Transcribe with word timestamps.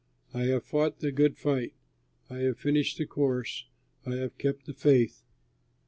I 0.33 0.45
have 0.45 0.63
fought 0.63 0.97
the 0.97 1.11
good 1.11 1.37
fight. 1.37 1.73
I 2.27 2.37
have 2.39 2.57
finished 2.57 2.97
the 2.97 3.05
course, 3.05 3.65
I 4.03 4.15
have 4.15 4.35
kept 4.39 4.65
the 4.65 4.73
faith. 4.73 5.21